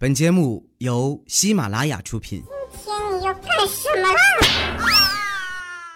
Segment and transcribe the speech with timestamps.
[0.00, 2.40] 本节目由喜马拉雅出品。
[2.84, 4.14] 今天你要干什么啦？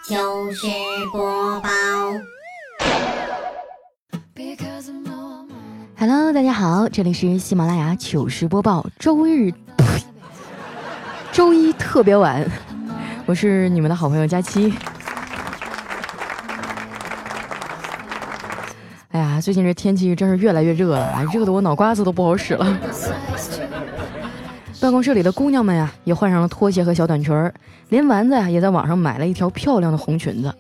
[0.03, 0.67] 糗事
[1.13, 1.71] 播报。
[5.97, 9.87] Hello，大家好，这里是喜马拉雅糗事播报，周日，呸
[11.31, 12.45] 周一特别晚，
[13.25, 14.75] 我是你们的好朋友佳期。
[19.11, 22.81] 哎呀，最近这天气真是越来越热了，啊，热的我脑瓜子都不好使了。
[24.83, 27.55] 办公室里的姑娘们呀，也换上了拖鞋和小短裙儿，
[27.91, 30.53] 连丸子呀也在网上买了一条漂亮的红裙子。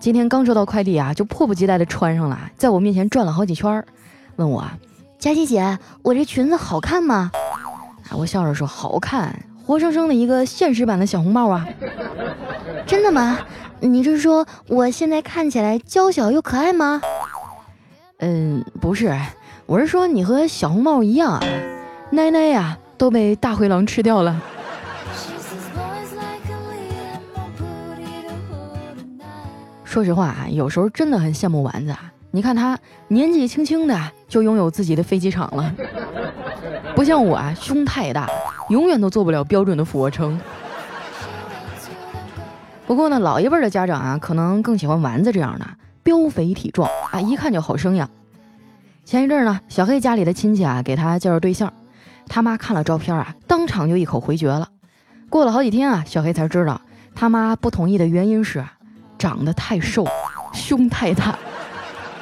[0.00, 3.84] 今天刚收到快递啊，就迫不及待地穿上了，在我面前转了好几圈儿，
[4.36, 4.64] 问我，
[5.18, 7.30] 佳琪姐，我这裙子好看吗？
[8.08, 11.68] 啊，我笑着说好看，活生生的一个现实版的小红帽啊！
[12.88, 13.40] 真的吗？
[13.80, 17.02] 你是说我现在看起来娇小又可爱吗？
[18.20, 19.14] 嗯，不是，
[19.66, 21.44] 我是说你和小红帽一样啊，
[22.08, 24.40] 奶奶呀都被大灰狼吃掉了。
[29.84, 32.12] 说实话啊，有时候真的很羡慕丸子啊。
[32.30, 33.98] 你看他年纪轻轻的
[34.28, 35.74] 就拥有自己的飞机场了，
[36.94, 38.28] 不像我啊，胸太大，
[38.68, 40.38] 永远都做不了标准的俯卧撑。
[42.86, 45.66] 不过呢，老一辈的家长啊，可能更喜欢丸子这样的
[46.04, 48.06] 膘肥体壮啊，一看就好生养。
[49.06, 51.72] 前一阵呢，小黑家里的亲戚啊，给他介绍对象，
[52.28, 54.68] 他妈看了照片啊，当场就一口回绝了。
[55.30, 56.80] 过了好几天啊，小黑才知道
[57.14, 58.64] 他妈不同意的原因是
[59.18, 60.06] 长得太瘦，
[60.52, 61.38] 胸太大，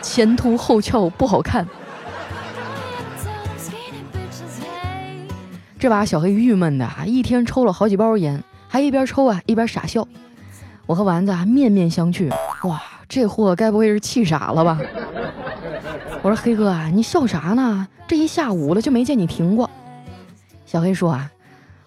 [0.01, 1.67] 前凸后翘不好看。
[5.79, 10.07] 这把小黑郁闷的啊，一天抽了好几包烟，还一边抽啊一边傻笑。
[10.87, 12.31] 我和丸子啊面面相觑，
[12.63, 14.79] 哇，这货该不会是气傻了吧？
[16.23, 17.87] 我说黑哥啊，你笑啥呢？
[18.07, 19.69] 这一下午了就没见你停过。
[20.75, 21.31] 小黑说啊，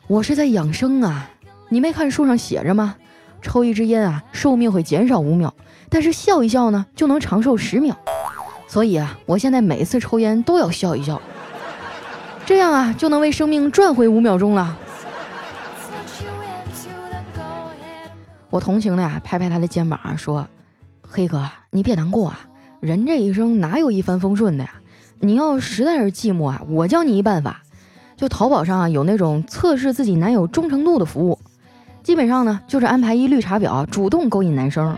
[0.08, 1.30] 我是在养生啊，
[1.68, 2.96] 你没看书上写着吗？
[3.42, 5.54] 抽一支烟啊，寿命会减少五秒，
[5.90, 7.98] 但是笑一笑呢，就能长寿十秒。
[8.66, 11.22] 所以啊，我现在每次抽烟都要笑一笑，
[12.46, 14.78] 这样啊，就能为生命赚回五秒钟了。
[18.50, 20.48] 我同情的呀，拍拍他的肩膀啊，说
[21.06, 22.40] ：“黑哥，你别难过啊，
[22.80, 24.76] 人这一生哪有一帆风顺的呀？
[25.20, 27.64] 你要实在是寂寞啊，我教你一办法，
[28.18, 31.40] 就淘宝上啊有那种测试自己男友忠诚度的服务，
[32.04, 34.98] 基本上呢就是安排一绿茶婊，主动勾引男生。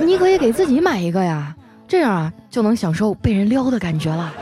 [0.00, 1.54] 你可以给自己买一个呀，
[1.88, 4.34] 这样啊就能享受被人撩的感觉了。”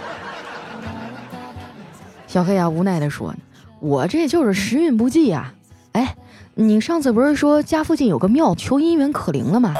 [2.26, 3.34] 小黑啊无奈的说
[3.78, 5.52] ：“我这就是时运不济呀，
[5.92, 6.16] 哎。”
[6.60, 9.76] 你上次不是说家附近有个庙求姻缘可灵了吗？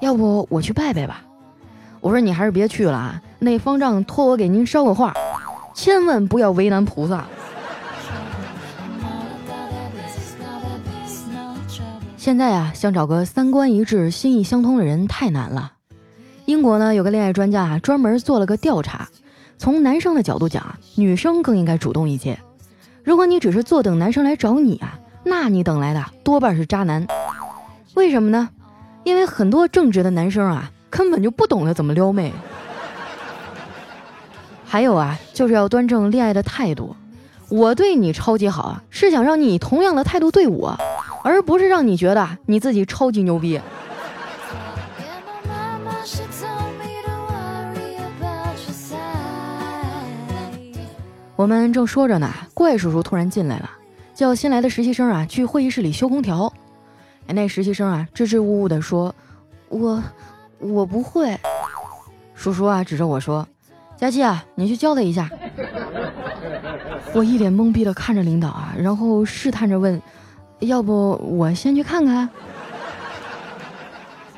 [0.00, 1.22] 要不我去拜拜吧。
[2.00, 5.12] 我说你还是别去了啊，那方丈托我给您捎个话，
[5.74, 7.26] 千万不要为难菩萨。
[12.16, 15.72] 现在啊，想找个三观一致、心意相通的人太难了。
[16.44, 19.08] 英国呢有个恋爱专家啊，专门做了个调查，
[19.58, 22.38] 从男生的角度讲啊，女生更应该主动一些。
[23.02, 24.98] 如果你只是坐等男生来找你啊。
[25.24, 27.06] 那你等来的多半是渣男，
[27.94, 28.48] 为什么呢？
[29.04, 32.32] 因为很多正直的男生啊，根本就不懂得怎么撩妹。
[34.72, 36.96] 还有啊，就是要端正恋爱的态度。
[37.50, 40.74] 我对你超级好啊，是想让你同样的态度对我，
[41.22, 43.60] 而不是让你觉得你自己超级牛逼。
[51.36, 53.70] 我们正说着呢，怪叔叔突然进来了。
[54.14, 56.50] 叫新来的实习生啊去会议室里修空调，
[57.26, 59.14] 哎，那实习生啊支支吾吾地说
[59.68, 60.02] ：“我
[60.60, 61.38] 我不会。”
[62.34, 63.46] 叔叔啊指着我说
[63.96, 65.30] ：“佳琪啊，你去教他一下。”
[67.14, 70.00] 我一脸懵逼地看着领导啊，然后试探着问
[70.60, 72.28] ：“要不我先去看看？”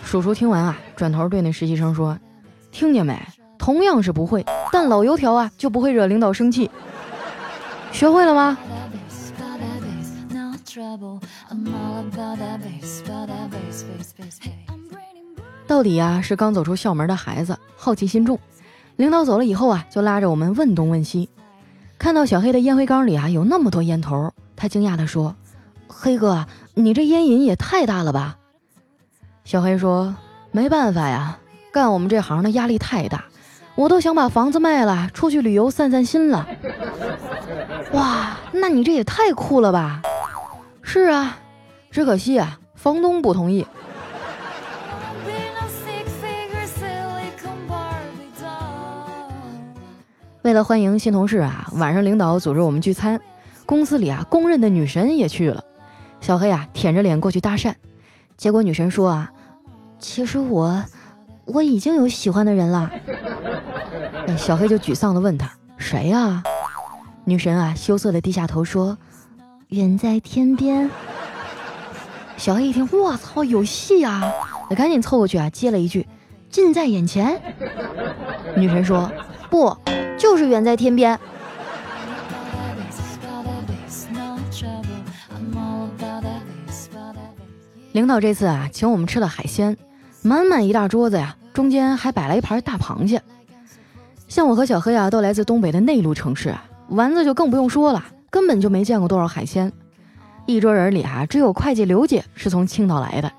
[0.04, 2.18] 叔叔听完啊，转头对那实习生说
[2.70, 3.18] ：“听见没？
[3.56, 6.70] 同样是不会，但老油条啊就不会惹领导生气。
[7.92, 8.58] 学会了吗？”
[15.66, 18.38] 到底呀是刚走出校门的孩子，好奇心重。
[18.96, 21.28] 领导走了以后啊，就拉着我们问东问西。
[21.98, 25.34] 看到小黑的烟灰缸里啊有那么多烟头，他惊讶地说
[25.88, 28.36] ：“黑哥，你这烟瘾也太大了吧？”
[29.44, 30.14] 小黑说
[30.52, 31.38] ：“没办法呀，
[31.72, 33.24] 干我们这行的压力太大，
[33.74, 36.46] 我都想把房子卖了，出去旅游散散心了。
[37.92, 40.02] ”哇，那你这也太酷了吧！
[40.82, 41.38] 是啊，
[41.90, 43.66] 只可惜啊，房东不同意。
[50.44, 53.18] 为了欢迎新同事啊，晚上领导组织我们聚餐，
[53.64, 55.64] 公司里啊公认的女神也去了。
[56.20, 57.72] 小黑啊舔着脸过去搭讪，
[58.36, 59.32] 结果女神说啊，
[59.98, 60.84] 其实我
[61.46, 62.90] 我已经有喜欢的人了。
[64.36, 66.42] 小黑就沮丧的问他谁呀？
[67.24, 68.98] 女神啊羞涩的低下头说，
[69.68, 70.90] 远在天边。
[72.36, 74.30] 小黑一听，我操，有戏啊！
[74.76, 76.06] 赶紧凑过去啊接了一句，
[76.50, 77.40] 近在眼前。
[78.54, 79.10] 女神说
[79.54, 79.78] 不。
[80.18, 81.16] 就是远在天边。
[87.92, 89.76] 领导这次啊，请我们吃了海鲜，
[90.22, 93.22] 满满一大桌子呀，中间还摆了一盘大螃蟹。
[94.26, 99.72] 像我和小黑啊，都来自东北的内陆城市啊，丸子就更不用说了，根本就没见过多少海鲜。
[100.46, 103.30] 一桌人里啊，只有会计刘姐是从青岛来的。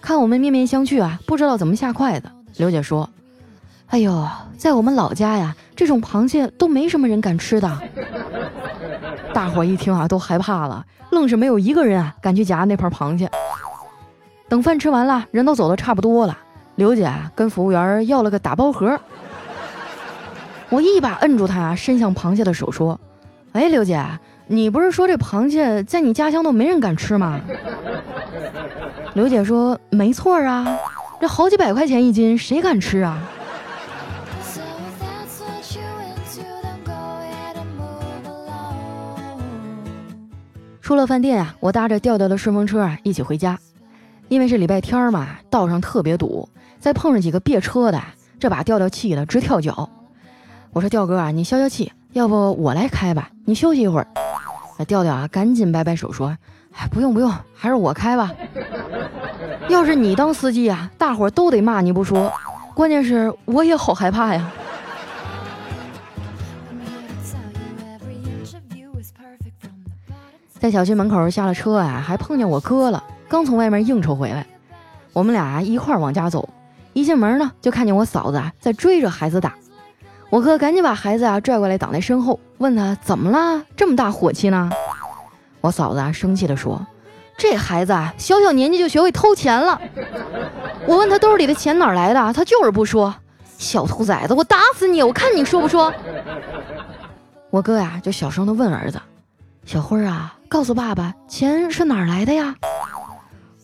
[0.00, 3.08] 看我们面面相觑啊，不知道怎么下筷子，刘姐说
[3.88, 7.78] ：“哎呦，在我们老家呀。”这种螃蟹都没什么人敢吃的，
[9.32, 13.30] 大伙一听啊都害怕了，愣是没有一个人啊敢去夹那盘螃蟹。
[14.48, 16.36] 等饭吃完了，人都走的差不多了，
[16.74, 18.98] 刘姐啊跟服务员要了个打包盒，
[20.68, 22.98] 我一把摁住她，伸向螃蟹的手说
[23.54, 24.04] ：“哎，刘姐，
[24.48, 27.40] 你不是说这螃蟹在你家乡都没人敢吃吗？”
[29.14, 30.66] 刘姐说：“没错啊，
[31.20, 33.22] 这好几百块钱一斤，谁敢吃啊？”
[40.88, 43.58] 出了饭店啊，我搭着调调的顺风车啊一起回家。
[44.28, 46.48] 因为是礼拜天嘛，道上特别堵，
[46.80, 48.02] 再碰上几个别车的，
[48.40, 49.86] 这把调调气得直跳脚。
[50.72, 54.06] 我说调哥啊，你消消气，要不我来开吧，你休息一会儿。
[54.78, 56.34] 那调调啊，赶紧摆摆手说
[56.72, 58.32] ：“哎，不用不用，还是我开吧。
[59.68, 62.32] 要是你当司机啊，大伙都得骂你不说，
[62.74, 64.50] 关键是我也好害怕呀。”
[70.58, 73.02] 在小区门口下了车啊，还碰见我哥了。
[73.28, 74.46] 刚从外面应酬回来，
[75.12, 76.48] 我们俩一块儿往家走。
[76.94, 79.54] 一进门呢，就看见我嫂子啊在追着孩子打。
[80.30, 84.70] 我哥赶紧把孩子啊拽过来挡在身后，问他怎么了，这么大火气呢？
[85.60, 86.84] 我嫂子啊生气地说
[87.38, 89.80] ：“这孩子啊，小小年纪就学会偷钱了。
[90.86, 93.14] 我问他兜里的钱哪来的，他就是不说。
[93.58, 95.02] 小兔崽子，我打死你！
[95.02, 95.92] 我看你说不说。
[97.50, 99.00] ”我哥呀就小声地问儿子
[99.64, 102.54] ：“小辉啊。”告诉爸爸，钱是哪儿来的呀？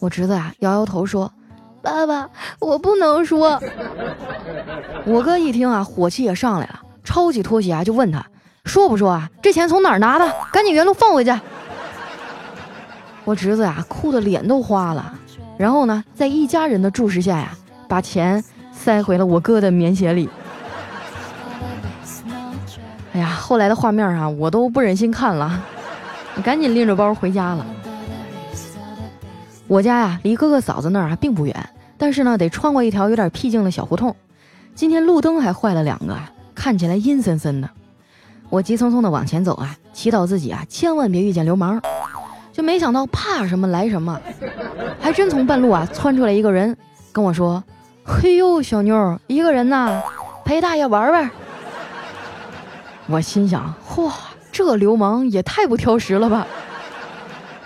[0.01, 1.33] 我侄子啊摇摇头说
[1.81, 2.29] ：“爸爸，
[2.59, 3.59] 我不能说。”
[5.07, 8.25] 我哥一听啊，火气也上来了，抄起拖鞋啊就问他
[8.67, 9.31] ：“说不说啊？
[9.41, 10.31] 这钱从哪儿拿的？
[10.53, 11.33] 赶紧原路放回去！”
[13.25, 15.15] 我侄子呀哭的脸都花了，
[15.57, 17.53] 然后呢，在一家人的注视下呀，
[17.89, 20.29] 把钱塞回了我哥的棉鞋里。
[23.15, 25.65] 哎呀，后来的画面啊，我都不忍心看了。
[26.43, 27.65] 赶紧拎着包回家了。
[29.67, 34.15] 我家呀，离哥哥嫂子那儿啊并不远，但是呢，得穿过一条有点僻静的小胡同。
[34.75, 36.17] 今天路灯还坏了两个，
[36.55, 37.71] 看起来阴森森的。
[38.51, 41.81] 我急匆匆的往前走啊，祈祷自己啊千万别遇见流氓。
[42.53, 44.21] 就没想到怕什么来什么，
[45.01, 46.77] 还真从半路啊窜出来一个人，
[47.11, 47.65] 跟我说
[48.05, 50.03] ：“嘿呦，小妞，一个人呐，
[50.45, 51.31] 陪大爷玩玩。”
[53.09, 54.13] 我心想：嚯！
[54.55, 56.47] 这流氓也太不挑食了吧！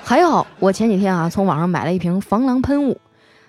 [0.03, 2.99] 还好我前几天啊从网上买了一瓶防狼喷雾，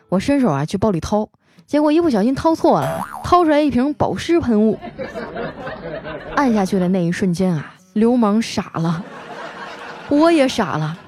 [0.10, 1.30] 我伸手啊去包里掏，
[1.66, 4.78] 结果一不小心掏错了，掏出来一瓶保湿喷雾。
[6.36, 9.02] 按下去的那一瞬间啊，流氓傻了，
[10.10, 11.00] 我也傻了。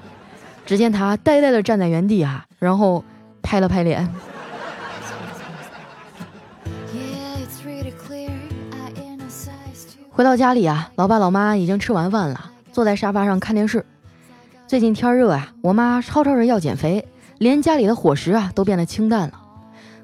[0.64, 3.04] 只见他呆呆的站在原地啊，然后
[3.42, 4.08] 拍了拍脸。
[10.14, 13.86] 回到家里啊，老爸老妈已经吃完饭了，坐在沙发上看电视。
[14.66, 19.40] 最近天热啊，我妈吵吵着要减肥，连家里的伙食啊都变得清淡了。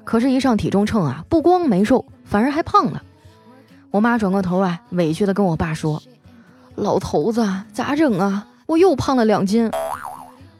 [0.03, 3.03] 可是，一上体重秤啊，不光没瘦，反而还胖了。
[3.91, 6.01] 我妈转过头啊，委屈的跟我爸说
[6.73, 8.47] ：“老头子咋整啊？
[8.65, 9.71] 我又胖了两斤。”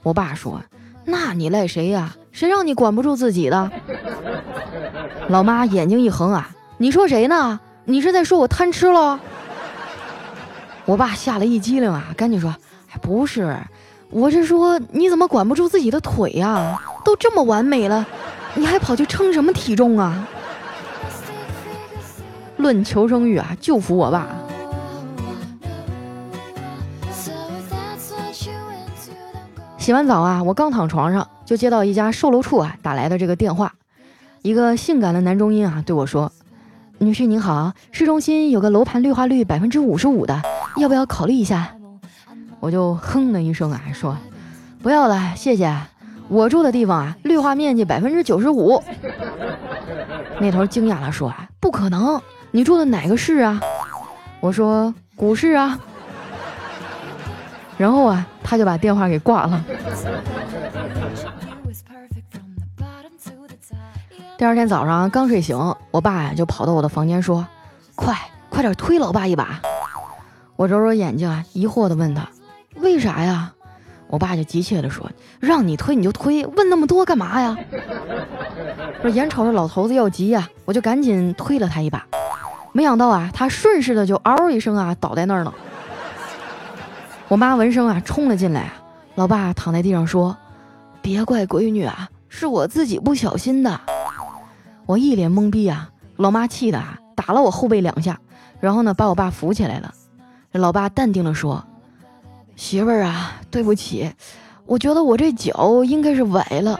[0.04, 0.62] 我爸说
[1.06, 2.16] ：“那你赖谁呀？
[2.32, 3.72] 谁让你管不住自己的？”
[5.28, 7.60] 老妈眼睛一横啊：“你说谁呢？
[7.86, 9.20] 你是在说我贪吃了？”
[10.90, 12.50] 我爸吓了一激灵啊，赶紧说
[12.90, 13.56] ：“哎，不是，
[14.10, 16.82] 我是说你怎么管不住自己的腿呀？
[17.06, 18.04] 都这么完美了，
[18.56, 20.28] 你还跑去称什么体重啊？”
[22.58, 24.30] 论求生欲啊，就服我爸。
[29.78, 33.72] 洗完澡啊，我刚躺床上，就接到一家售楼处啊打来的这个电话，
[34.42, 36.32] 一个性感的男中音啊对我说
[36.98, 40.42] ：“女士您好，市中心有个楼盘绿化率百分之五十五的，
[40.78, 41.74] 要不要考虑一下？
[42.60, 44.18] 我就哼的一声啊，说
[44.84, 45.74] 不要了，谢谢。
[46.28, 48.84] 我住的地方啊，绿化面积百分之九十五。
[50.40, 52.22] 那头惊讶了，说啊，不可能，
[52.52, 53.60] 你住的哪个市啊？
[54.40, 55.80] 我说股市啊。
[57.78, 59.64] 然后啊，他就把电话给挂了。
[64.38, 65.58] 第二天早上刚睡醒，
[65.92, 67.48] 我爸呀就跑到我的房间说
[67.96, 68.16] ：“快
[68.50, 69.62] 快点推老爸一把。”
[70.60, 72.28] 我揉揉眼睛啊，疑惑的问他
[72.76, 73.54] ：“为啥呀？”
[74.12, 77.58] 我爸就急切的说：“让你推你就推，问那么多干嘛呀？”
[79.02, 82.06] 不是眼瞅着老头子要急呀，我就赶紧推了他一把。
[82.74, 85.54] 没想到啊，他顺势的就嗷一声啊倒在那儿了。
[87.30, 88.74] 我妈闻声啊冲了进来啊，
[89.16, 90.36] 老爸躺在地上说
[91.02, 93.80] ：“别怪闺女啊，是我自己不小心的。”
[94.86, 98.20] 我一脸懵逼啊，老妈气的啊打了我后背两下，
[98.60, 99.94] 然后呢把我爸扶起来了。
[100.54, 101.64] 老爸淡定的说。
[102.56, 104.12] 媳妇儿啊，对不起，
[104.66, 106.80] 我觉得我这脚应该是崴了，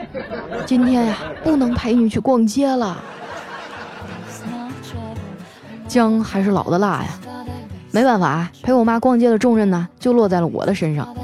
[0.66, 3.02] 今天呀不能陪你去逛街了。
[5.88, 7.08] 姜还是老的辣呀，
[7.90, 11.16] 没办法，陪我妈逛街的重任呢就落在了我的身上。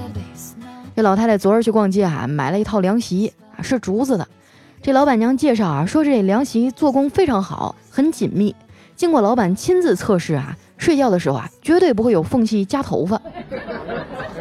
[0.96, 4.26] 这老太太昨儿去逛街啊，买了一套凉席，是竹子的。
[4.80, 8.56] 这老板娘介绍啊，说这凉席做工非常好，很紧密。
[8.96, 13.20] 经过老板亲自测试啊，睡觉的时候啊，绝对不会有缝隙夹头发。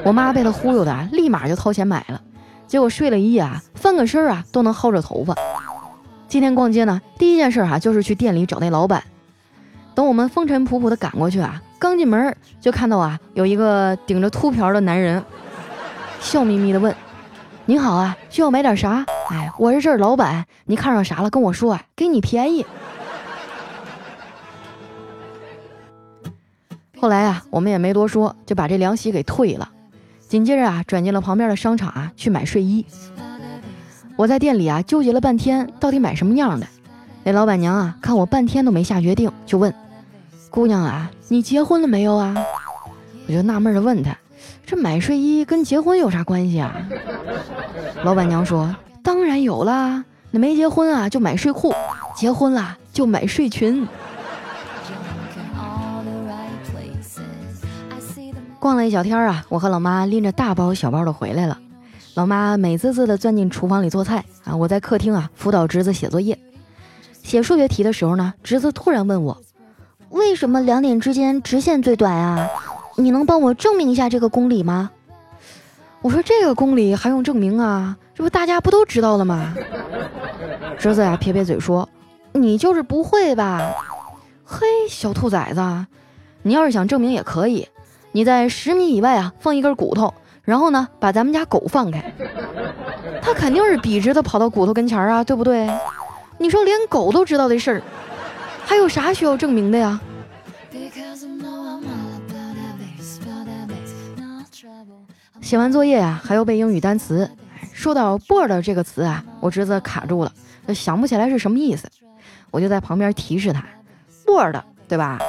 [0.04, 2.22] 我妈被他忽悠的啊，立马就掏钱买了，
[2.68, 5.36] 结果睡了一夜啊，翻个身啊都能薅着头发。
[6.28, 9.04] 今天逛街呢，第一件事哈就是去店里找那老板。
[9.96, 15.24] 等我们风尘仆仆的赶过去啊，刚进门就看到啊有一个顶着秃瓢的男人，
[16.20, 16.94] 笑眯眯的问
[17.66, 19.06] ：“您好啊，需要买点啥？
[19.30, 22.66] 哎，我是这儿老板，你看上啥了跟我说啊，给你便宜。”
[27.06, 29.70] 后来啊，我们也没多说，就把这凉席给退了。
[30.28, 32.84] 紧接着啊，转进了旁边的商场啊，去买睡衣。
[34.16, 36.66] 我在店里啊纠结了半天，到底买什么样的？
[37.24, 39.72] 那老板娘啊，看我半天都没下决定，就问
[40.50, 42.36] ：“姑娘啊，你结婚了没有啊？”
[43.30, 44.18] 我就纳闷的问她
[44.66, 46.76] ：“这买睡衣跟结婚有啥关系啊？”
[48.04, 51.72] 老板娘说：“当然有啦，那没结婚啊就买睡裤，
[52.16, 53.88] 结婚啦就买睡裙。”
[58.66, 61.60] 逛了一小天啊，我和老妈拎着大包小包的回来了。
[62.16, 66.36] 老妈美滋滋的钻进厨房里做菜啊，我在客厅啊辅导侄子写作业。
[67.22, 69.40] 写数学题的时候呢，侄子突然问我
[70.10, 72.50] ：“为什么两点之间直线最短啊？
[72.96, 74.90] 你能帮我证明一下这个公理吗？”
[76.02, 77.96] 我说：“这个公理还用证明啊？
[78.16, 79.54] 这不大家不都知道了吗？”
[80.80, 81.88] 侄子呀撇撇嘴说
[82.34, 83.62] ：“你就是不会吧？
[84.44, 85.86] 嘿，小兔崽子，
[86.42, 87.68] 你要是想证明也可以。”
[88.16, 92.14] 你在十米以外啊放一根骨头，然后呢把咱们家狗放开，
[93.22, 95.70] 它肯定是笔直的跑到骨头跟前啊，对不对？
[96.38, 97.82] 你说连狗都知道的事儿，
[98.64, 100.00] 还有啥需要证明的呀？
[105.42, 107.30] 写完作业呀还要背英语单词，
[107.74, 110.32] 说到 board 这个词啊，我侄子卡住了，
[110.74, 111.86] 想不起来是什么意思，
[112.50, 113.62] 我就在旁边提示他
[114.26, 115.20] ，board 对吧？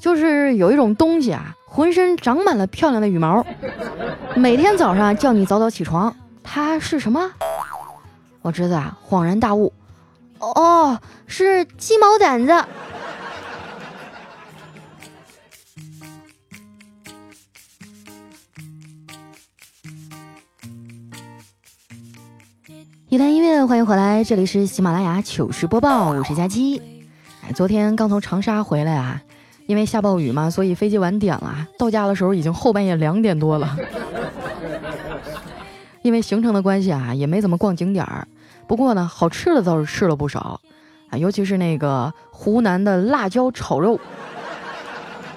[0.00, 1.54] 就是有一种东西啊。
[1.70, 3.46] 浑身长满了漂亮的羽毛，
[4.34, 7.30] 每天早上叫你早早起床，它是什么？
[8.42, 9.72] 我侄子啊，恍然大悟，
[10.38, 12.68] 哦，是鸡毛掸子。
[23.08, 26.82] 一段音乐，欢迎回来，这里是喜马拉雅糗事播报，我是佳期。
[27.46, 29.22] 哎，昨天刚从长沙回来啊。
[29.68, 31.54] 因为下暴雨嘛，所以飞机晚点了。
[31.78, 33.76] 到家的时候已经后半夜两点多了。
[36.00, 38.26] 因为行程的关系啊，也没怎么逛景点儿。
[38.66, 40.58] 不过呢，好吃的倒是吃了不少
[41.10, 44.00] 啊，尤其是那个湖南的辣椒炒肉，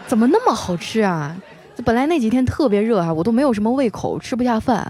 [0.07, 1.35] 怎么那么好吃啊？
[1.83, 4.89] 本来那几天特别热啊，我都没有什么胃口，吃不下饭。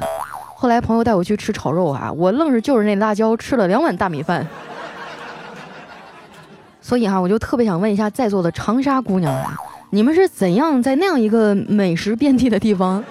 [0.53, 4.45] 后来朋友带我去吃炒肉啊，我愣是就着那辣椒吃了两碗大米饭。
[6.81, 9.55] 所以哈，我就特别想问一下在座的长沙姑娘啊，
[9.91, 13.03] 你们是怎样在那样一个美食遍地的地方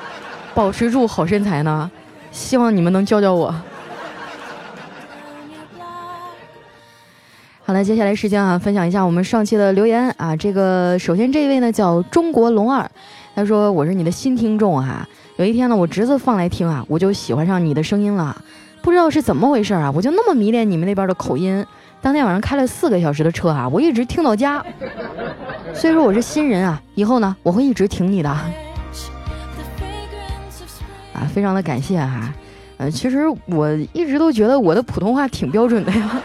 [0.54, 1.90] 保持住好身材呢？
[2.32, 3.54] 希望你们能教教我。
[7.64, 10.34] 好了，接下来时间啊，分享一下我们上期的留言啊。
[10.34, 12.90] 这个首先这一位呢叫中国龙二，
[13.34, 15.06] 他说我是你的新听众啊。
[15.36, 18.36] 有一天呢，我侄子放来听啊，我就喜欢上你的声音了，
[18.82, 21.64] 不知道是怎么回事啊，我就那么迷恋你们那边的口音。
[22.00, 24.64] 当天晚上开了四个小时的车啊，我一直听到家。
[25.74, 28.30] 所以说我是新人啊，以后呢我会一直挺你的。
[28.30, 28.46] 啊，
[31.34, 32.32] 非常的感谢哈。
[32.78, 36.22] 呃，其实我一直都觉得我的普通话挺标准的呀。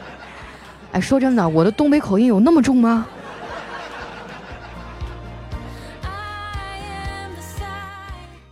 [0.92, 3.06] 哎，说真的，我的东北口音有那么重吗？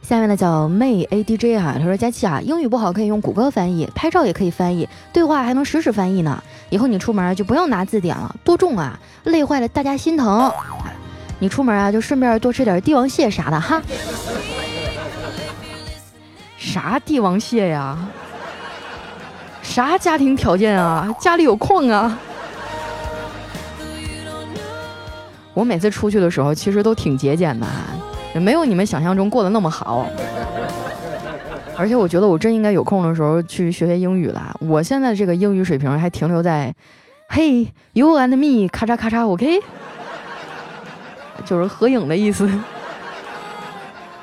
[0.06, 6.44] 下面呢叫妹 A D J 哈，他说佳琪啊，英语不好可以用谷歌翻译，拍照也可以翻译，对话还能实时翻译呢。
[6.68, 10.52] 以后你出门就不要拿字典了，多重啊，累坏了大家心疼。
[11.38, 13.80] 你出门啊就顺便多吃点帝王蟹啥的哈。
[16.58, 17.98] 啥帝王蟹呀？
[19.62, 21.08] 啥家庭条件啊？
[21.18, 22.18] 家里有矿啊？
[25.54, 27.66] 我每次出去的时候其实都挺节俭的。
[28.34, 30.06] 也没有你们想象中过得那么好，
[31.76, 34.54] 而且我觉得我真应该有空的时候去学学英语了。
[34.58, 36.74] 我现在这个英语水平还停留在
[37.30, 39.60] ，Hey you and me，咔嚓咔嚓，OK，
[41.46, 42.50] 就是合影的意思。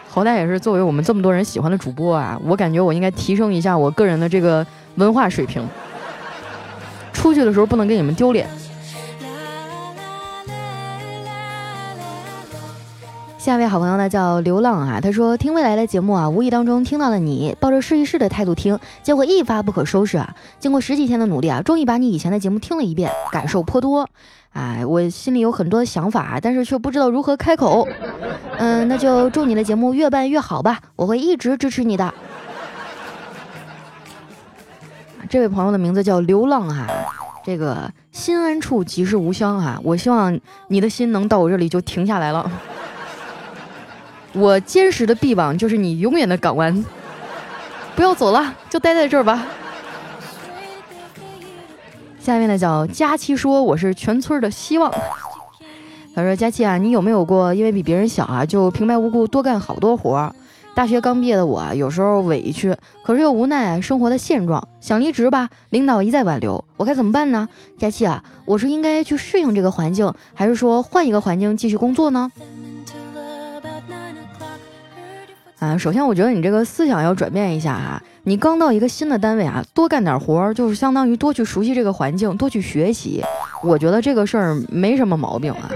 [0.09, 4.65] 好歹也是作为我们这么多人喜欢的主播啊，我感觉我应该提升一下我个人的这个
[4.95, 5.65] 文化水平，
[7.13, 8.45] 出去的时候不能给你们丢脸。
[13.41, 20.35] 下一位好朋友呢叫流浪啊，他说听未来的节目啊，无意当中听到了你，抱着试一试的态度听，结果一发不可收拾啊！
[20.59, 24.07] 经过十几天的努力啊，终于把你以前的节目听了一遍，感受颇多。
[24.51, 27.87] 哎，我心里有很多的想法，但是却不知道如何开口。
[28.59, 32.13] 嗯，那就祝你的节目越办越好吧，我会一直支持你的。
[35.27, 36.87] 这位朋友的名字叫流浪啊，
[37.43, 42.47] 这个心安处即是吾乡啊，我希望你的心能到我这里就停下来了。
[44.33, 46.85] 我坚实的臂膀就是你永远的港湾，
[47.95, 49.45] 不要走了，就待在这儿吧。
[52.19, 54.91] 下面呢叫佳期说我是全村的希望。
[56.13, 60.35] 他说佳期啊，你有没有过因为比别人小啊，就平白无故多干好多活儿？
[60.73, 62.73] 大学刚毕业的我啊，有时候委屈，
[63.03, 67.49] 可是又无奈生活的现状，想离职吧，领导一再挽留，我该怎么办呢？
[67.77, 72.31] 佳期啊，我是应该去适应这个环境，还是说换一个环境继续工作呢？
[75.61, 78.01] 啊，首先我觉得你这个思想要转变一下哈。
[78.23, 83.23] 你刚到一个新的单位啊，多干点活儿，就是相当于多去熟悉这个环境，多去学习。
[83.61, 85.69] 我觉得这个事儿没什么毛病啊。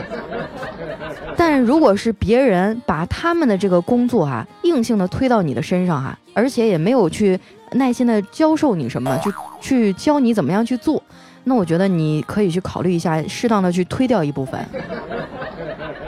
[1.38, 7.40] 但如果是别人把他们的这个工作啊，硬性的推到你的身上哈，而且也没有去
[7.74, 11.04] 耐心的教授你什么，就去教你怎么样去做，
[11.44, 14.60] 那我觉得你可以去考虑一下，适当的去推掉一部分。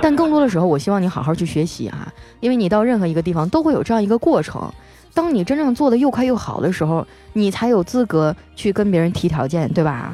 [0.01, 4.71] 但更多的时候，我希望你好好去学习啊，因为你到任何一个地方都会有这样一个过程。
[5.13, 10.13] 当你真正做的又快又好的时候，你才有资格去跟别人提条件，对吧？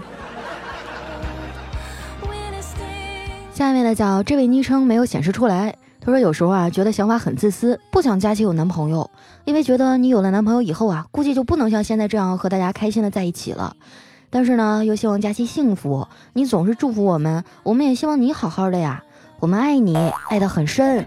[3.53, 5.75] 下面的叫这位昵称没有显示出来。
[5.99, 9.09] 他说有时候啊，觉得想法很自私，不想佳琪有男朋友，
[9.45, 13.75] 因为觉得你有了男朋友以后啊，估计就不能像现在这样和大家开心的在一起了。
[14.29, 19.03] 但是呢，又希望佳琪幸福，你总是祝福我们，我们也希望你好好的呀。
[19.39, 19.95] 我们爱你，
[20.29, 21.05] 爱得很深，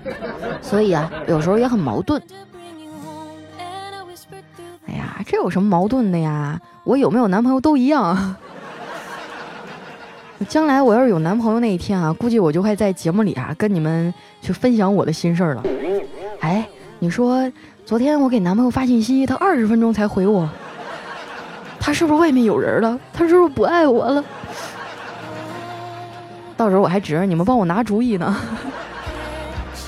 [0.60, 2.22] 所以啊，有时候也很矛盾。
[4.86, 6.60] 哎呀，这有什么矛盾的呀？
[6.84, 8.36] 我有没有男朋友都一样。
[10.48, 14.12] 将来我要是有男朋友那一天啊，估计我就会在节目里啊跟你们
[14.42, 15.62] 去分享我的心事儿了。
[16.40, 17.50] 哎，你说
[17.86, 20.46] 昨天我给男朋友发信息，他二十分钟才回我，
[21.80, 23.00] 他是不是外面有人了？
[23.14, 24.22] 他是不是不爱我了？
[26.56, 28.34] 到时候我还指着你们帮我拿主意呢，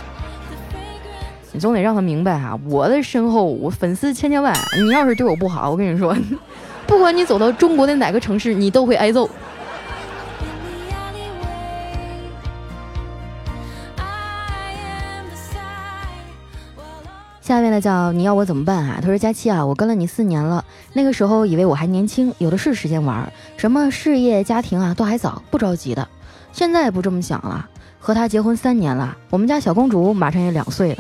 [1.53, 6.15] 你总得让他明白啊，我的身后我粉丝千千万，你要是对我不好，我跟你说，
[6.87, 9.29] 不管你走到中国的哪个城市，你都会挨揍。
[17.41, 18.99] 下面呢叫你要我怎么办啊？
[19.01, 26.07] 他说佳期啊，我跟了你四年了，那个时候以为我还年轻，有的是时间玩，什么事业家庭啊都还早，不着急的。
[26.59, 27.69] 现在不这么想了，
[28.01, 30.99] 和他结婚三年了，我们家小公主马上也两岁了。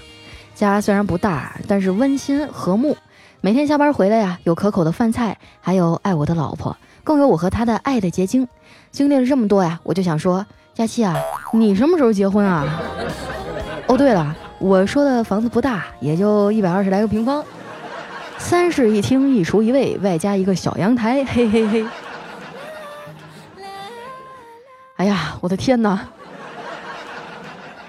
[0.54, 2.96] 家虽然不大，但是温馨和睦。
[3.40, 8.46] 每天下班回来呀，有可口的饭菜，还有爱我的老婆，更有我和他的爱的结晶。
[8.92, 11.16] 经历了这么多呀，我就想说，佳期啊，
[11.52, 12.80] 你什么时候结婚啊？
[13.88, 17.44] 哦，对了，我说的房子不大，也就一百二十来个平方，
[18.38, 21.84] 三室一厅一厨一卫，外加一个小阳台，嘿嘿嘿。
[25.40, 26.00] 我的天哪！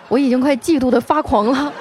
[0.08, 1.72] 我已经快嫉妒的发狂了。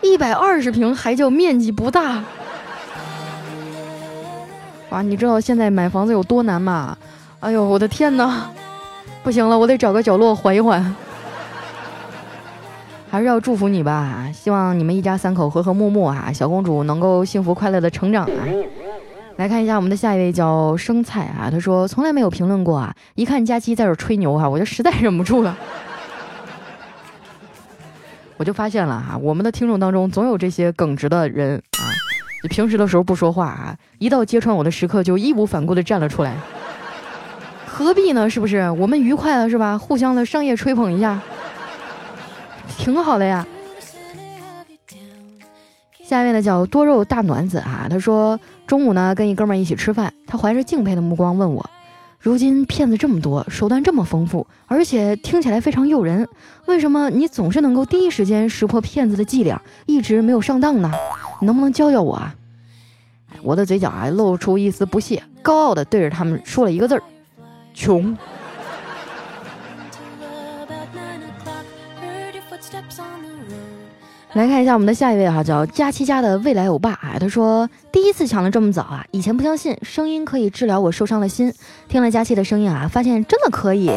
[0.00, 2.22] 一百二十平还叫面积不大？
[4.90, 6.96] 哇，你知道现在买房子有多难吗？
[7.40, 8.50] 哎呦，我的天哪！
[9.22, 10.94] 不行了，我得找个角落缓一缓。
[13.10, 18.44] 还是要祝福你吧，希望你们一家三口和和睦睦啊，小公主能够幸福快乐的成长啊。
[19.38, 25.56] 来看一下我们的下一位叫生菜啊，他说从来没有评论过啊，一看佳期在这吹牛哈，我就实在忍不住了。
[28.36, 31.86] 我就发现了哈，我们的听众当中总有这些耿直的人啊，
[32.42, 36.34] 你平时的时候不说话啊，一到揭穿我的时刻就义无反顾的站了出来。
[37.64, 38.28] 何必呢？
[38.28, 38.68] 是不是？
[38.72, 39.78] 我们愉快了是吧？
[39.78, 41.20] 互相的商业吹捧一下，
[42.76, 43.46] 挺好的呀。
[46.08, 51.68] 下面呢叫多肉大暖子啊，他说中午呢跟一哥们儿一起吃饭，他怀着敬佩的目光问我。
[52.18, 56.26] 如今骗子这么多，手段这么丰富，而且听起来非常诱人，
[56.64, 60.90] 为什么你总是能够第一时间识破骗子的伎俩，一直没有上当呢？
[61.42, 62.34] 你能不能教教我啊？
[63.42, 67.02] 我的嘴角啊露出一丝不屑，高傲的对着他们说了一个字儿：
[67.74, 68.16] 穷。
[74.34, 81.52] 来看一下我们的下一位哈，叫佳期家的未来欧巴啊，他说第一次抢的这么早啊，以前不相信声音可以治疗我受伤的心，
[81.88, 83.90] 听了佳期的声音啊，发现真的可以。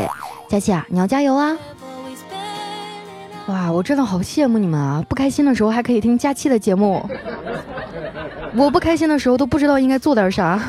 [0.50, 1.58] 佳期啊，你要加油啊！
[3.48, 7.06] 哇，我真的好羡慕你们啊，不开心的时候还可以听佳期的节目，
[8.56, 10.62] 我不开心的时候都不知道应该做点啥。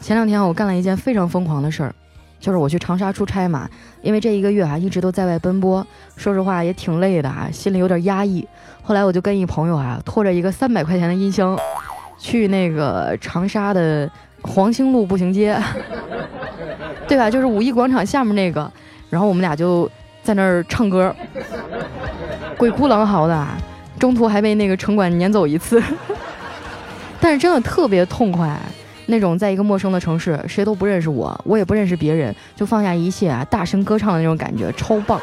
[0.00, 1.94] 前两天我干了一件非常疯狂的事儿。
[2.42, 3.70] 就是我去长沙出差嘛，
[4.02, 8.44] 因为这一个月啊一直都在外奔波，说实话也挺累的啊，心里有点压抑。
[8.82, 11.56] 后来我就跟一朋友啊拖着一个三百块钱的音箱，
[12.18, 14.10] 去那个长沙的
[14.42, 15.56] 黄兴路步行街，
[17.06, 17.30] 对吧？
[17.30, 18.68] 就是五一广场下面那个。
[19.08, 19.88] 然后我们俩就
[20.24, 21.14] 在那儿唱歌，
[22.58, 23.56] 鬼哭狼嚎的啊，
[24.00, 25.80] 中途还被那个城管撵走一次，
[27.20, 28.58] 但是真的特别痛快。
[29.12, 35.20] 那种在一个陌生的城市，谁都不认识我，我也不认识别人，就放下一切啊，大声歌唱的那种感觉，超棒！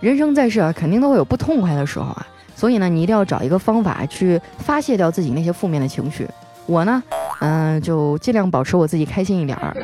[0.00, 2.26] 人生在世啊，肯定都会有不痛快的时候啊，
[2.56, 6.28] 所以呢，你一定要找一个方法去发泄掉自己那些负面的情绪。
[6.66, 7.00] 我呢，
[7.40, 9.76] 嗯，就尽量保持我自己开心一点儿，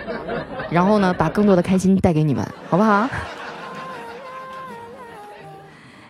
[0.68, 3.08] 然后呢，把更多的开心带给你们，好不好？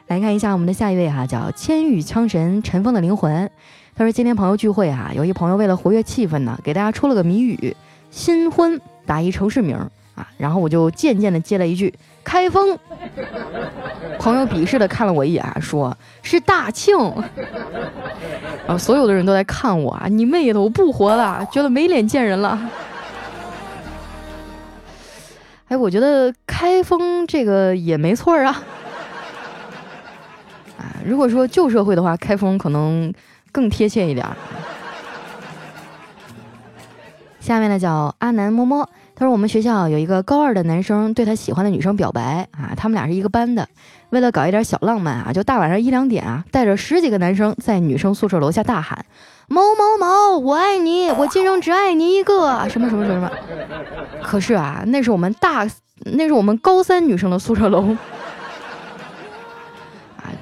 [0.06, 3.50] 来看一下我们的下一位哈，叫千羽枪神尘封的灵魂。
[3.94, 7.76] 他说：“今天朋友聚会啊，有一朋友为了活跃气氛呢，给大家出了个谜语：
[8.10, 9.76] 新婚打一城市名
[10.14, 10.26] 啊。
[10.38, 11.92] 然后我就渐渐的接了一句
[12.24, 12.76] ‘开封’，
[14.18, 16.96] 朋友鄙视的看了我一眼，说是大庆。
[18.66, 22.58] 然后所有的人都在看我啊，你妹的，我不活了，觉得没脸见人了。
[25.68, 28.62] 哎，我觉得开封这个也没错啊。
[30.78, 33.12] 啊，如果说旧社会的话，开封可能。”
[33.52, 34.34] 更贴切一点儿。
[37.38, 43.68] 下面呢叫阿南摸摸，他说我们学校有一个高二的男生对他喜欢的女生表白啊，他们俩是一个班的，
[44.10, 49.04] 为了搞一点小浪漫啊，就大晚上一两点啊，带着十几个男生在女生宿舍楼下大喊
[49.48, 53.30] 某某某，我爱你，我今生只爱你一个，什么什么什么什么。
[54.22, 55.68] 可是啊，那是我们大，
[56.04, 57.96] 那是我们高三女生的宿舍楼。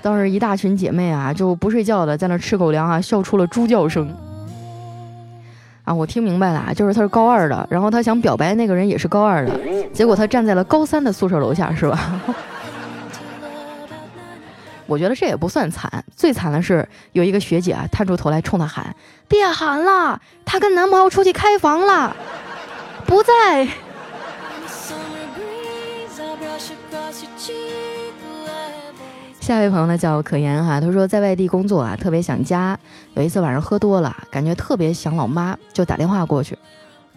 [0.02, 4.14] 当时一大群姐妹啊，就不睡觉的在那吃狗粮啊，笑出了猪叫声。
[5.84, 9.58] 啊，我听明白了，就是他是高二的，然后他想表白那个人也是高二的，
[9.92, 12.20] 结果他站在了高三的宿舍楼下，是吧？
[14.86, 18.94] 我觉得这也不算惨，最惨的是有一个学姐啊，探出头来冲他喊
[19.28, 22.14] ：“别喊了，她跟男朋友出去开房了，
[23.06, 23.68] 不在。”
[29.50, 32.78] 下一位朋友呢叫可言哈，他说在外地工作啊，特别想家。
[33.14, 36.56] 有一次晚上喝多了，感觉特别想老妈，就打电话过去，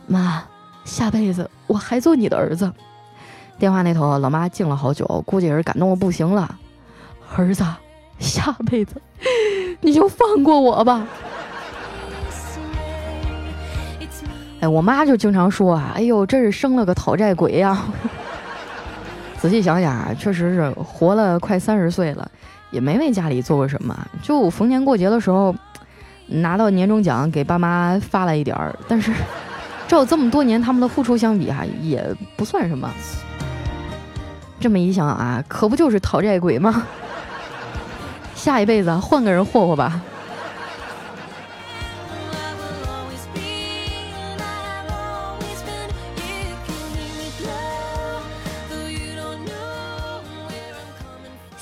[0.08, 0.44] 妈，
[0.84, 2.74] 下辈子我还做你的儿子。
[3.60, 6.58] 电话那头老妈静了好久，估计也是感动的不行了。
[7.36, 7.64] 儿子，
[8.18, 9.00] 下辈子
[9.80, 11.06] 你就放过我吧。
[14.60, 17.80] 哎，我妈就经常说啊，哎呦，真是生了个讨债鬼呀。
[19.44, 22.26] 仔细想想啊，确实是活了快三十岁了，
[22.72, 23.94] 也没为家里做过什么。
[24.22, 25.54] 就逢年过节的时候，
[26.28, 29.12] 拿到年终奖给爸妈发了一点儿，但是
[29.86, 32.02] 照这么多年他们的付出相比哈，也
[32.38, 32.90] 不算什么。
[34.62, 36.88] 这么一想啊，可不就是讨债鬼吗？
[38.36, 40.00] 下一辈子换个人霍霍吧。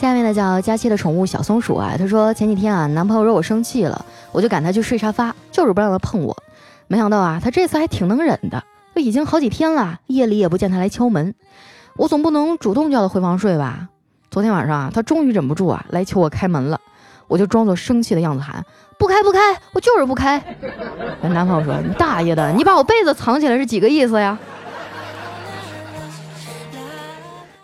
[0.01, 6.35] 下面呢叫佳期的宠物小松鼠啊，他说前几天啊，男朋友惹我生气了，我就赶他去睡沙发，就是不让他碰我。
[6.87, 8.63] 没想到啊，他这次还挺能忍的，
[8.95, 11.35] 都已经好几天了，夜里也不见他来敲门，
[11.97, 13.89] 我总不能主动叫他回房睡吧？
[14.31, 16.81] 昨天晚上啊，他终于忍不住啊，来求我开门了，
[17.27, 18.65] 我就装作生气的样子喊
[18.97, 19.39] 不开不开，
[19.71, 20.43] 我就是不开。
[21.21, 24.35] 男朋友说你大爷的，你把我被子藏起来是几个意思呀？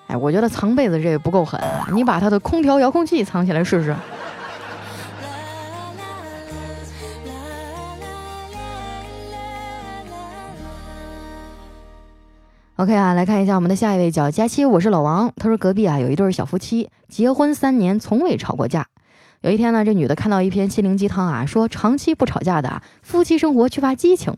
[0.07, 1.59] 哎，我觉得藏被子这个不够狠，
[1.93, 3.95] 你把他的空调遥控器藏起来试试。
[12.77, 15.33] OK 啊，来看一下我们的下一位叫佳期，我是老王。
[15.35, 18.85] 他说隔壁啊有一对小夫妻，结婚三年从未吵过架。
[19.41, 24.35] 有一天呢，这女的看到一篇心灵鸡汤啊，说长期不吵架的夫妻生活缺乏激情。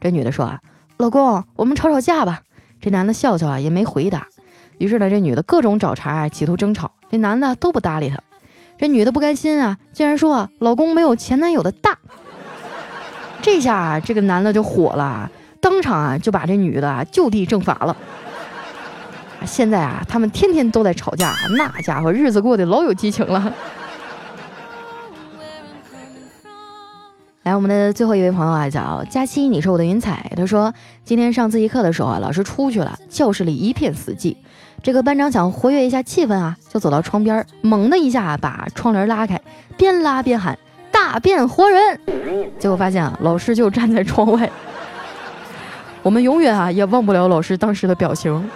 [0.00, 0.60] 这女的说啊，
[0.98, 2.42] 老公，我们吵吵架吧。
[2.80, 4.28] 这男的笑笑啊，也没回答。
[4.80, 8.16] 于是呢，这女的各种找茬，企图争吵，这男的都不搭理她。
[8.78, 11.98] 这女的不甘心啊，竟然说老公没有前男友的大。
[13.42, 17.94] 这下，这个男的就火了，当场啊就把这女的就地正法了。
[19.44, 23.52] 现在啊，他们天天都在吵架，那家伙日子过得老有激情了。
[27.42, 30.32] 来，我们的最后一位朋友啊，叫佳期，你是我的云彩。
[30.34, 30.72] 他说，
[31.04, 34.36] 今天上自习课的时候啊，老师出去了，教室里一片死寂。
[34.82, 39.38] 这个班长想活跃一下气氛啊，就走到窗边，猛的一下把窗帘拉开，
[39.76, 40.58] 边拉边喊
[40.90, 42.00] “大变活人”。
[42.58, 44.50] 结果发现啊，老师就站在窗外。
[46.02, 48.50] 我们永远啊也忘不了老师当时的表情。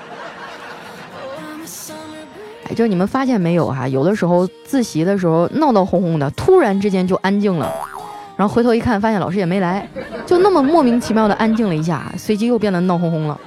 [2.66, 3.87] 哎，就你们发现没有啊？
[3.87, 7.70] 有的时候自习的时候闹闹哄哄的，突然之间就安静了，
[8.37, 9.87] 然后回头一看，发现老师也没来，
[10.24, 13.38] 就那么莫名其妙的安静了一下，随即又变得闹哄哄了。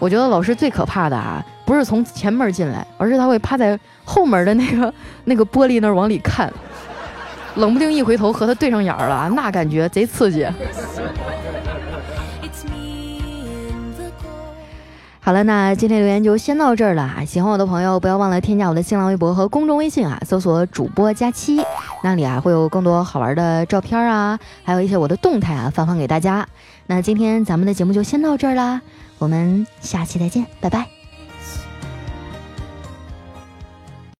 [0.00, 4.92] 我觉得老师最可怕的啊，不是从前门进来，而是他会趴在后门的那个
[5.24, 6.52] 那个玻璃那儿往里看，
[7.56, 10.44] 冷不丁一回头和他对上眼儿了，那感觉贼刺激。
[15.22, 17.22] 好了，那今天留言就先到这儿了啊。
[17.24, 21.62] 喜欢我的朋友，不要忘了添加我的新浪微博和公众微信啊，搜索主播佳期，
[22.02, 26.44] 那里啊会有更多好玩的照片啊，还有一些我的动态啊发放给大家。
[26.86, 28.80] 那今天咱们的节目就先到这儿啦。
[29.20, 30.99] 我们下期再见，拜拜。